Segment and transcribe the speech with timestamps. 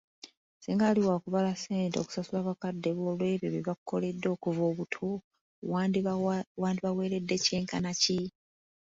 [0.61, 5.05] Singa wali waakubala ssente kusasula bakadde bo olwebyo bye bakukoledde okuva obuto,
[6.61, 8.19] wandibaweeredde ky'enkana ki?